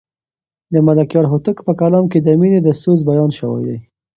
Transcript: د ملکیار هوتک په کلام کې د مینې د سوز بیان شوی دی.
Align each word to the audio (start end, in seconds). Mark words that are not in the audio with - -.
د 0.73 0.75
ملکیار 0.87 1.25
هوتک 1.31 1.57
په 1.67 1.71
کلام 1.79 2.05
کې 2.11 2.19
د 2.21 2.27
مینې 2.39 2.59
د 2.63 2.69
سوز 2.81 2.99
بیان 3.09 3.29
شوی 3.39 3.61
دی. 3.67 3.77